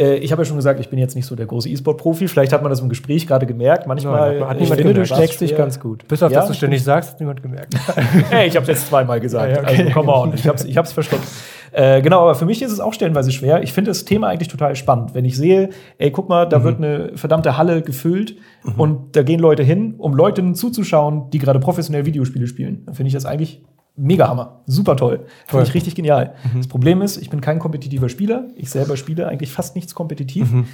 [0.00, 2.28] Äh, ich habe ja schon gesagt, ich bin jetzt nicht so der große E-Sport-Profi.
[2.28, 3.86] Vielleicht hat man das im Gespräch gerade gemerkt.
[3.86, 6.08] Manchmal ja, hat niemand finde, du steckst dich ganz gut.
[6.08, 7.74] Bis auf ja, das du ständig sagst, hat niemand gemerkt.
[8.30, 9.52] hey, ich habe es jetzt zweimal gesagt.
[9.56, 9.82] Ja, okay.
[9.82, 10.32] Also, come on.
[10.34, 11.26] Ich habe es ich verstanden.
[11.76, 13.62] Äh, genau, aber für mich ist es auch stellenweise schwer.
[13.62, 15.12] Ich finde das Thema eigentlich total spannend.
[15.12, 16.64] Wenn ich sehe, ey, guck mal, da mhm.
[16.64, 18.80] wird eine verdammte Halle gefüllt mhm.
[18.80, 22.86] und da gehen Leute hin, um Leuten zuzuschauen, die gerade professionell Videospiele spielen.
[22.86, 23.62] Dann finde ich das eigentlich
[23.94, 24.62] mega Hammer.
[24.64, 25.26] Super toll.
[25.46, 26.32] Finde ich richtig genial.
[26.44, 26.58] Mhm.
[26.60, 28.48] Das Problem ist, ich bin kein kompetitiver Spieler.
[28.56, 30.50] Ich selber spiele eigentlich fast nichts kompetitiv.
[30.50, 30.64] Mhm.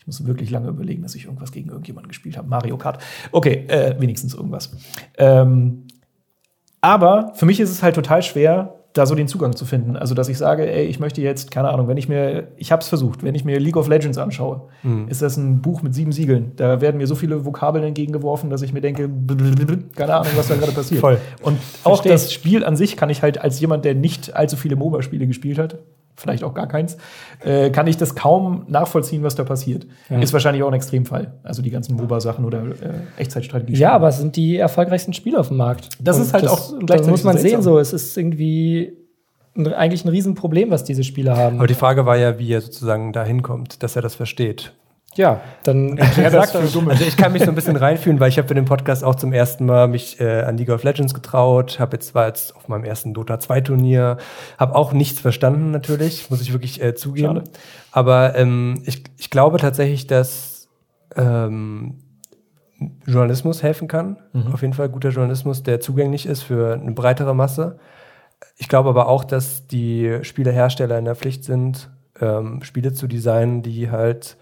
[0.00, 2.48] Ich muss wirklich lange überlegen, dass ich irgendwas gegen irgendjemanden gespielt habe.
[2.48, 3.00] Mario Kart.
[3.30, 4.72] Okay, äh, wenigstens irgendwas.
[5.18, 5.84] Ähm,
[6.80, 9.96] aber für mich ist es halt total schwer, da so den Zugang zu finden.
[9.96, 12.80] Also, dass ich sage, ey, ich möchte jetzt, keine Ahnung, wenn ich mir, ich habe
[12.80, 15.08] es versucht, wenn ich mir League of Legends anschaue, mhm.
[15.08, 16.52] ist das ein Buch mit sieben Siegeln.
[16.56, 19.08] Da werden mir so viele Vokabeln entgegengeworfen, dass ich mir denke,
[19.94, 21.00] keine Ahnung, was da gerade passiert.
[21.00, 21.18] Voll.
[21.42, 24.76] Und auch das Spiel an sich kann ich halt als jemand, der nicht allzu viele
[24.76, 25.78] MOBA-Spiele gespielt hat,
[26.18, 26.96] vielleicht auch gar keins,
[27.44, 29.86] äh, kann ich das kaum nachvollziehen, was da passiert.
[30.10, 30.20] Ja.
[30.20, 31.32] Ist wahrscheinlich auch ein Extremfall.
[31.42, 33.74] Also die ganzen MOBA-Sachen oder äh, Echtzeitstrategie.
[33.74, 35.88] Ja, aber es sind die erfolgreichsten Spiele auf dem Markt.
[36.00, 36.96] Das Und ist halt das, auch gleichzeitig.
[36.98, 37.78] Das muss man sehen, so.
[37.78, 38.92] Es ist irgendwie
[39.56, 41.58] ein, eigentlich ein Riesenproblem, was diese Spiele haben.
[41.58, 44.72] Aber die Frage war ja, wie er sozusagen da hinkommt, dass er das versteht.
[45.14, 46.76] Ja, dann ja, das das.
[46.76, 49.16] Also ich kann mich so ein bisschen reinfühlen, weil ich habe für den Podcast auch
[49.16, 52.68] zum ersten Mal mich äh, an League of Legends getraut, habe jetzt war jetzt auf
[52.68, 54.18] meinem ersten Dota 2 Turnier,
[54.58, 57.36] habe auch nichts verstanden natürlich, muss ich wirklich äh, zugeben.
[57.36, 57.44] Schade.
[57.90, 60.68] Aber ähm, ich, ich glaube tatsächlich, dass
[61.16, 61.98] ähm,
[63.06, 64.18] Journalismus helfen kann.
[64.32, 64.52] Mhm.
[64.52, 67.78] Auf jeden Fall guter Journalismus, der zugänglich ist für eine breitere Masse.
[68.56, 71.90] Ich glaube aber auch, dass die Spielehersteller in der Pflicht sind,
[72.20, 74.36] ähm, Spiele zu designen, die halt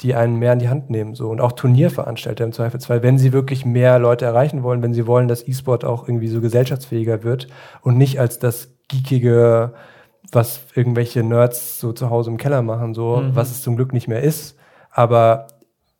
[0.00, 1.14] die einen mehr in die Hand nehmen.
[1.14, 1.28] So.
[1.28, 5.28] Und auch Turnierveranstalter im Zweifelsfall, wenn sie wirklich mehr Leute erreichen wollen, wenn sie wollen,
[5.28, 7.48] dass E-Sport auch irgendwie so gesellschaftsfähiger wird
[7.82, 9.74] und nicht als das geekige,
[10.32, 13.36] was irgendwelche Nerds so zu Hause im Keller machen, so, mhm.
[13.36, 14.56] was es zum Glück nicht mehr ist.
[14.90, 15.46] Aber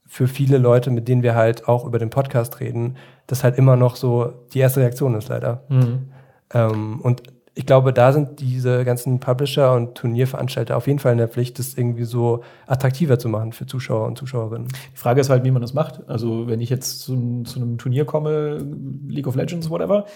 [0.06, 3.76] für viele Leute, mit denen wir halt auch über den Podcast reden, das halt immer
[3.76, 5.64] noch so die erste Reaktion ist leider.
[5.68, 6.08] Mhm.
[6.52, 7.22] Ähm, und
[7.56, 11.58] ich glaube, da sind diese ganzen Publisher und Turnierveranstalter auf jeden Fall in der Pflicht,
[11.58, 14.68] das irgendwie so attraktiver zu machen für Zuschauer und Zuschauerinnen.
[14.92, 16.08] Die Frage ist halt, wie man das macht.
[16.08, 18.58] Also, wenn ich jetzt zu, zu einem Turnier komme,
[19.06, 20.06] League of Legends, whatever,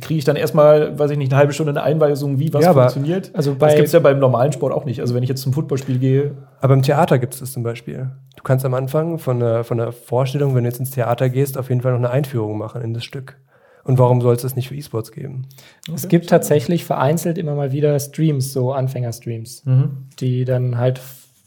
[0.00, 2.74] kriege ich dann erstmal, weiß ich nicht, eine halbe Stunde eine Einweisung, wie was ja,
[2.74, 3.30] funktioniert.
[3.34, 5.00] Also bei, das gibt es ja beim normalen Sport auch nicht.
[5.00, 6.36] Also wenn ich jetzt zum Footballspiel gehe.
[6.60, 8.10] Aber im Theater gibt es das zum Beispiel.
[8.36, 11.56] Du kannst am Anfang von der, von der Vorstellung, wenn du jetzt ins Theater gehst,
[11.56, 13.38] auf jeden Fall noch eine Einführung machen in das Stück.
[13.84, 15.46] Und warum soll es das nicht für E-Sports geben?
[15.88, 15.96] Okay.
[15.96, 20.06] Es gibt tatsächlich vereinzelt immer mal wieder Streams, so Anfängerstreams, mhm.
[20.20, 21.00] die dann halt,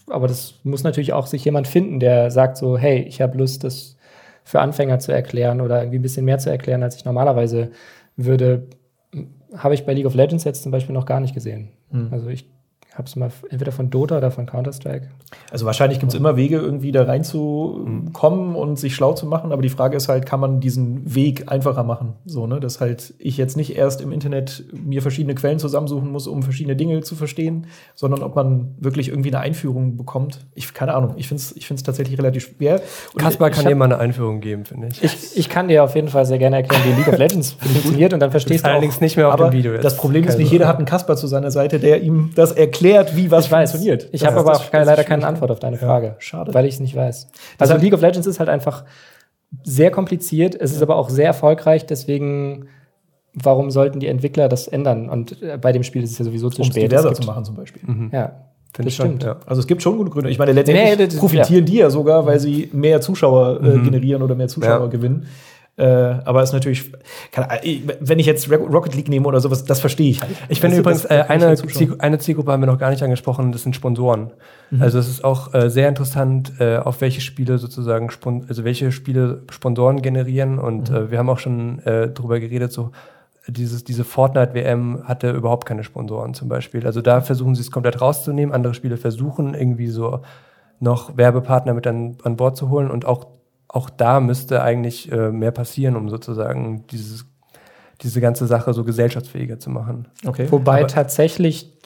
[0.07, 3.63] aber das muss natürlich auch sich jemand finden, der sagt so, hey, ich habe Lust,
[3.63, 3.95] das
[4.43, 7.71] für Anfänger zu erklären oder irgendwie ein bisschen mehr zu erklären, als ich normalerweise
[8.15, 8.67] würde.
[9.55, 11.69] Habe ich bei League of Legends jetzt zum Beispiel noch gar nicht gesehen.
[11.89, 12.09] Mhm.
[12.11, 12.49] Also ich
[12.95, 15.10] habe es mal entweder von Dota oder von Counter-Strike.
[15.51, 19.51] Also wahrscheinlich gibt es immer Wege, irgendwie da reinzukommen und sich schlau zu machen.
[19.51, 22.13] Aber die Frage ist halt, kann man diesen Weg einfacher machen?
[22.25, 22.62] So, ne?
[22.62, 26.77] Dass halt ich jetzt nicht erst im Internet mir verschiedene Quellen zusammensuchen muss, um verschiedene
[26.77, 30.45] Dinge zu verstehen, sondern ob man wirklich irgendwie eine Einführung bekommt.
[30.55, 32.81] Ich, keine Ahnung, ich finde es ich find's tatsächlich relativ schwer.
[33.13, 35.03] Und Kaspar kann dir mal eine Einführung geben, finde ich.
[35.03, 35.38] ich.
[35.38, 38.21] Ich kann dir auf jeden Fall sehr gerne erklären, wie League of Legends funktioniert und
[38.21, 39.84] dann verstehst du allerdings nicht mehr auf dem Video jetzt.
[39.84, 42.84] Das Problem ist, nicht jeder hat einen Kasper zu seiner Seite, der ihm das erklärt,
[43.15, 44.09] wie was ich funktioniert.
[44.11, 46.07] Ich habe aber auch keine, leider keine Antwort auf deine Frage.
[46.07, 46.53] Ja, schade.
[46.53, 47.27] Weil ich es nicht weiß.
[47.57, 48.83] Also League of Legends ist halt einfach
[49.63, 50.55] sehr kompliziert.
[50.55, 51.85] Es ist aber auch sehr erfolgreich.
[51.85, 52.67] Deswegen,
[53.33, 55.09] warum sollten die Entwickler das ändern?
[55.09, 56.91] Und äh, bei dem Spiel ist es ja sowieso zu um spät.
[56.91, 57.81] diverser zu machen zum Beispiel.
[57.85, 58.09] Mhm.
[58.11, 58.45] Ja.
[58.73, 59.23] Finde das stimmt.
[59.23, 59.37] Ja.
[59.45, 60.29] Also es gibt schon gute Gründe.
[60.29, 61.71] Ich meine, letztendlich nee, das, profitieren ja.
[61.71, 63.83] die ja sogar, weil sie mehr Zuschauer äh, mhm.
[63.85, 64.87] generieren oder mehr Zuschauer ja.
[64.87, 65.27] gewinnen.
[65.77, 66.93] Äh, aber ist natürlich,
[67.31, 67.47] kann,
[67.99, 70.31] wenn ich jetzt Rocket League nehme oder sowas, das verstehe ich halt.
[70.47, 73.63] Ich finde übrigens, äh, eine, Ziel, eine Zielgruppe haben wir noch gar nicht angesprochen, das
[73.63, 74.31] sind Sponsoren.
[74.71, 74.81] Mhm.
[74.81, 78.09] Also es ist auch äh, sehr interessant, äh, auf welche Spiele sozusagen,
[78.47, 80.59] also welche Spiele Sponsoren generieren.
[80.59, 80.95] Und mhm.
[80.95, 82.91] Äh, wir haben auch schon äh, drüber geredet, so
[83.47, 86.85] dieses, diese Fortnite-WM hatte überhaupt keine Sponsoren zum Beispiel.
[86.85, 88.55] Also da versuchen sie es komplett rauszunehmen.
[88.55, 90.21] Andere Spiele versuchen irgendwie so
[90.79, 93.27] noch Werbepartner mit an, an Bord zu holen und auch
[93.75, 97.25] auch da müsste eigentlich äh, mehr passieren, um sozusagen dieses,
[98.01, 100.07] diese ganze Sache so gesellschaftsfähiger zu machen.
[100.25, 100.47] Okay.
[100.49, 101.81] Wobei Aber tatsächlich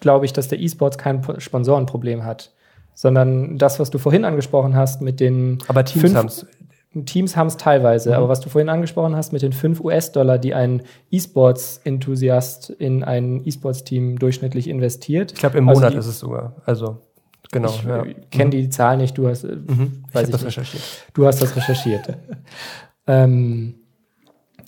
[0.00, 2.52] glaube ich, dass der E-Sports kein Sponsorenproblem hat,
[2.94, 5.58] sondern das, was du vorhin angesprochen hast mit den.
[5.68, 6.46] Aber Teams haben es.
[7.06, 8.16] Teams haben es teilweise, mhm.
[8.16, 13.44] aber was du vorhin angesprochen hast mit den 5 US-Dollar, die ein E-Sports-Enthusiast in ein
[13.44, 15.32] E-Sports-Team durchschnittlich investiert.
[15.32, 16.54] Ich glaube, im also Monat ist es sogar.
[16.64, 17.00] Also
[17.52, 17.68] Genau.
[17.68, 18.04] Ich ja.
[18.30, 18.50] kenne mhm.
[18.50, 20.04] die Zahl nicht, du hast, äh, mhm.
[20.12, 20.58] weiß ich, ich das nicht.
[20.58, 20.82] recherchiert.
[21.12, 22.16] Du hast das recherchiert.
[23.06, 23.74] ähm,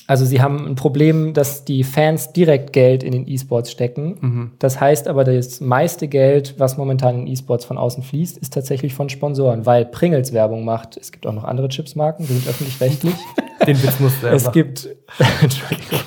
[0.08, 4.16] also sie haben ein Problem, dass die Fans direkt Geld in den E-Sports stecken.
[4.20, 4.50] Mhm.
[4.60, 8.94] Das heißt aber, das meiste Geld, was momentan in E-Sports von außen fließt, ist tatsächlich
[8.94, 10.96] von Sponsoren, weil Pringles Werbung macht.
[10.96, 13.14] Es gibt auch noch andere Chipsmarken, die sind öffentlich-rechtlich.
[13.66, 14.88] Den Witz muss der Es gibt,
[15.42, 16.00] Entschuldigung,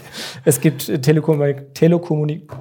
[0.45, 2.51] es gibt Telekommunik, Telekommunik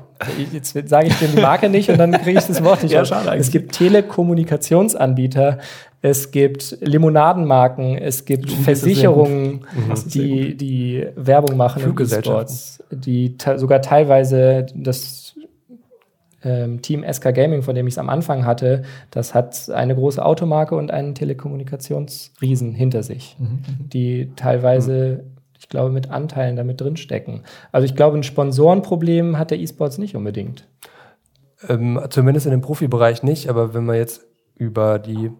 [0.52, 2.92] jetzt sage ich dir die Marke nicht und dann kriege ich das Wort nicht.
[2.92, 5.58] ja, schade Es gibt Telekommunikationsanbieter,
[6.02, 9.94] es gibt Limonadenmarken, es gibt Versicherungen, mhm.
[10.06, 15.34] die, die Werbung machen in E-Sports, die sogar teilweise das
[16.44, 20.24] ähm, Team SK Gaming, von dem ich es am Anfang hatte, das hat eine große
[20.24, 23.46] Automarke und einen Telekommunikationsriesen hinter sich, mhm.
[23.46, 23.88] mhm.
[23.88, 27.42] die teilweise mhm ich glaube, mit Anteilen damit drinstecken.
[27.72, 30.68] Also ich glaube, ein Sponsorenproblem hat der E-Sports nicht unbedingt.
[31.68, 35.32] Ähm, zumindest in dem Profibereich nicht, aber wenn man jetzt über die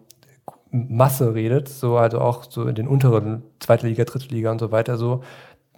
[0.71, 4.71] Masse redet, so also auch so in den unteren zweite Liga, dritte Liga und so
[4.71, 5.21] weiter, so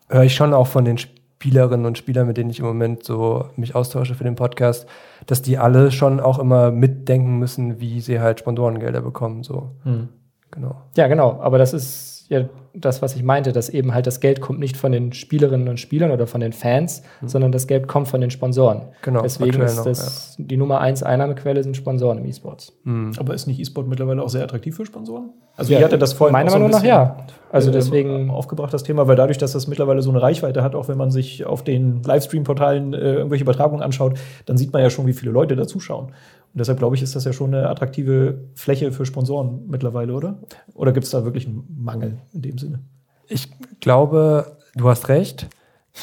[0.10, 3.46] höre ich schon auch von den Spielerinnen und Spielern, mit denen ich im Moment so
[3.56, 4.88] mich austausche für den Podcast,
[5.28, 9.72] dass die alle schon auch immer mitdenken müssen, wie sie halt Sponsorengelder bekommen, so.
[9.84, 10.10] Hm.
[10.52, 10.82] Genau.
[10.98, 11.40] Ja, genau.
[11.42, 14.78] Aber das ist ja das, was ich meinte, dass eben halt das Geld kommt nicht
[14.78, 17.28] von den Spielerinnen und Spielern oder von den Fans, mhm.
[17.28, 18.84] sondern das Geld kommt von den Sponsoren.
[19.02, 19.22] Genau.
[19.22, 20.46] Deswegen ist das noch, ja.
[20.48, 22.74] die Nummer eins Einnahmequelle sind Sponsoren im E-Sports.
[22.84, 23.14] Mhm.
[23.18, 25.32] Aber ist nicht E-Sport mittlerweile auch sehr attraktiv für Sponsoren?
[25.58, 27.18] Also ja, ihr hattet das vorhin meiner Meinung so nach ja.
[27.52, 30.74] Also äh, deswegen aufgebracht das Thema, weil dadurch, dass das mittlerweile so eine Reichweite hat,
[30.74, 34.90] auch wenn man sich auf den Livestream-Portalen äh, irgendwelche Übertragungen anschaut, dann sieht man ja
[34.90, 36.14] schon, wie viele Leute da zuschauen.
[36.54, 40.40] Und deshalb glaube ich, ist das ja schon eine attraktive Fläche für Sponsoren mittlerweile, oder?
[40.74, 42.80] Oder gibt es da wirklich einen Mangel in dem Sinne?
[43.28, 45.48] Ich glaube, du hast recht.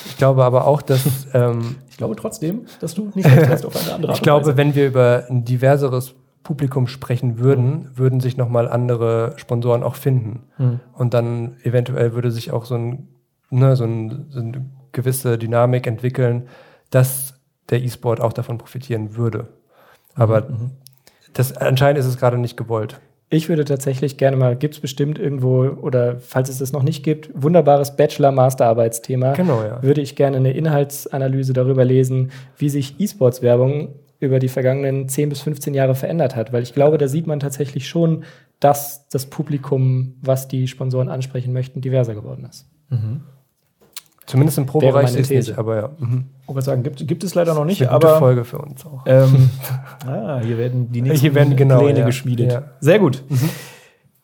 [0.06, 1.02] Ich glaube aber auch, dass.
[1.34, 4.56] Ähm, ich glaube trotzdem, dass du nicht recht hast auf eine andere Art Ich glaube,
[4.56, 7.98] wenn wir über ein diverseres Publikum sprechen würden, mhm.
[7.98, 10.44] würden sich nochmal andere Sponsoren auch finden.
[10.56, 10.80] Mhm.
[10.94, 13.08] Und dann eventuell würde sich auch so, ein,
[13.50, 16.48] ne, so, ein, so eine gewisse Dynamik entwickeln,
[16.88, 17.34] dass
[17.68, 19.48] der E-Sport auch davon profitieren würde.
[20.14, 20.70] Aber mhm.
[21.34, 22.98] das, anscheinend ist es gerade nicht gewollt.
[23.30, 27.02] Ich würde tatsächlich gerne mal, gibt es bestimmt irgendwo, oder falls es das noch nicht
[27.04, 29.32] gibt, wunderbares Bachelor-Masterarbeitsthema.
[29.32, 29.82] Genau, ja.
[29.82, 35.42] Würde ich gerne eine Inhaltsanalyse darüber lesen, wie sich E-Sports-Werbung über die vergangenen 10 bis
[35.42, 36.52] 15 Jahre verändert hat.
[36.52, 38.24] Weil ich glaube, da sieht man tatsächlich schon,
[38.60, 42.66] dass das Publikum, was die Sponsoren ansprechen möchten, diverser geworden ist.
[42.88, 43.20] Mhm.
[44.28, 45.90] Zumindest im Pro-Bereich ist nicht, aber ja.
[45.98, 46.26] Mhm.
[46.54, 48.18] Ich sagen, gibt, gibt es leider noch nicht, eine aber.
[48.18, 49.02] Folge für uns auch.
[49.06, 49.48] Ähm,
[50.06, 52.06] ah, hier werden die nächsten hier werden, genau, Pläne ja.
[52.06, 52.52] geschmiedet.
[52.52, 52.62] Ja.
[52.80, 53.22] Sehr gut.
[53.28, 53.48] Mhm.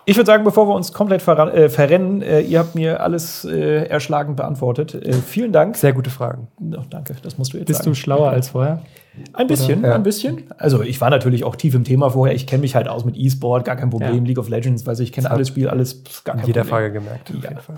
[0.05, 3.47] Ich würde sagen, bevor wir uns komplett ver äh, verrennen, äh, ihr habt mir alles
[3.47, 4.95] äh, erschlagend beantwortet.
[4.95, 5.77] Äh, vielen Dank.
[5.77, 6.49] Sehr gute Fragen.
[6.61, 7.93] Oh, danke, das musst du jetzt Bist sagen.
[7.93, 8.83] du schlauer als vorher?
[9.33, 9.95] Ein bisschen, ja.
[9.95, 10.43] ein bisschen.
[10.59, 12.35] Also ich war natürlich auch tief im Thema vorher.
[12.35, 14.17] Ich kenne mich halt aus mit E-Sport, gar kein Problem.
[14.17, 14.23] Ja.
[14.23, 16.71] League of Legends, weiß ich, kenne alles Spiel, alles, pff, gar kein Jeder Problem.
[16.71, 17.31] Frage gemerkt.
[17.31, 17.37] Ja.
[17.37, 17.77] Auf jeden Fall.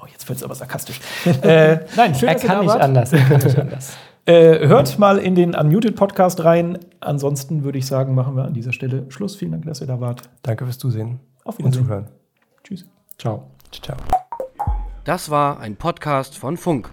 [0.00, 1.00] Oh, jetzt wird es aber sarkastisch.
[1.42, 2.82] äh, nein, schön, er dass kann ihr da nicht wart.
[2.82, 3.12] anders.
[3.12, 3.96] Er kann nicht anders.
[4.28, 6.78] Äh, hört mal in den Unmuted Podcast rein.
[7.00, 9.36] Ansonsten würde ich sagen, machen wir an dieser Stelle Schluss.
[9.36, 10.28] Vielen Dank, dass ihr da wart.
[10.42, 11.18] Danke fürs Zusehen.
[11.44, 11.84] Auf und Wiedersehen.
[11.86, 12.06] Zuhören.
[12.62, 12.84] Tschüss.
[13.16, 13.44] Ciao.
[13.72, 13.96] Ciao.
[15.04, 16.90] Das war ein Podcast von Funk.